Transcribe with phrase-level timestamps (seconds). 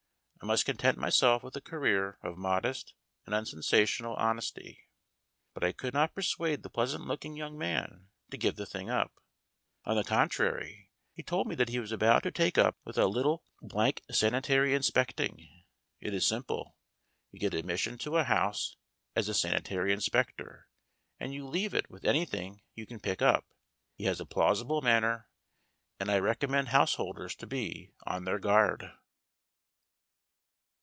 [0.43, 2.95] I must content myself with a career of modest
[3.27, 4.89] and unsensational hon esty.
[5.53, 9.13] But I could not persuade the pleasant looking young man to give the thing up.
[9.85, 13.05] On the contrary, he told me that he was about to take up with a
[13.05, 14.07] little blank 200 STORIES WITHOUT
[14.43, 15.63] TEARS sanitary inspecting.
[15.99, 16.75] It is simple.
[17.31, 18.77] You get admission to a house
[19.15, 20.67] as a sanitary inspector,
[21.19, 23.45] and you leave it with anything you can pick up.
[23.93, 25.29] He has a plausible manner,
[25.99, 28.91] and I recommend householders to be on their guard.